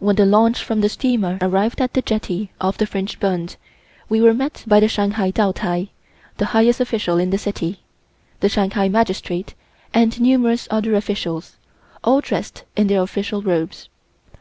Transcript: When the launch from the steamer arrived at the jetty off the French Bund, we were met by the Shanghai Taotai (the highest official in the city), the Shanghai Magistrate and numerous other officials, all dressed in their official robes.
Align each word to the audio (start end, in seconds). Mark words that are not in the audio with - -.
When 0.00 0.16
the 0.16 0.26
launch 0.26 0.64
from 0.64 0.80
the 0.80 0.88
steamer 0.88 1.38
arrived 1.40 1.80
at 1.80 1.94
the 1.94 2.02
jetty 2.02 2.50
off 2.60 2.76
the 2.76 2.86
French 2.88 3.20
Bund, 3.20 3.54
we 4.08 4.20
were 4.20 4.34
met 4.34 4.64
by 4.66 4.80
the 4.80 4.88
Shanghai 4.88 5.30
Taotai 5.30 5.90
(the 6.38 6.46
highest 6.46 6.80
official 6.80 7.18
in 7.18 7.30
the 7.30 7.38
city), 7.38 7.78
the 8.40 8.48
Shanghai 8.48 8.88
Magistrate 8.88 9.54
and 9.94 10.20
numerous 10.20 10.66
other 10.72 10.96
officials, 10.96 11.54
all 12.02 12.20
dressed 12.20 12.64
in 12.74 12.88
their 12.88 13.02
official 13.02 13.42
robes. 13.42 13.88